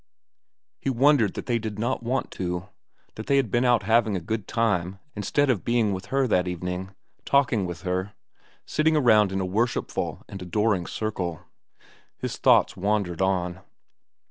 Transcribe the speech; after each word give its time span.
He 0.79 0.89
wondered 0.89 1.35
that 1.35 1.45
they 1.45 1.59
did 1.59 1.77
not 1.77 2.01
want 2.01 2.31
to, 2.31 2.69
that 3.13 3.27
they 3.27 3.37
had 3.37 3.51
been 3.51 3.63
out 3.63 3.83
having 3.83 4.15
a 4.17 4.19
good 4.19 4.47
time 4.47 4.97
instead 5.15 5.47
of 5.47 5.63
being 5.63 5.93
with 5.93 6.07
her 6.07 6.27
that 6.27 6.47
evening, 6.47 6.95
talking 7.23 7.67
with 7.67 7.83
her, 7.83 8.13
sitting 8.65 8.95
around 8.97 9.29
her 9.29 9.35
in 9.35 9.41
a 9.41 9.45
worshipful 9.45 10.23
and 10.27 10.41
adoring 10.41 10.87
circle. 10.87 11.41
His 12.17 12.37
thoughts 12.37 12.75
wandered 12.75 13.21
on. 13.21 13.59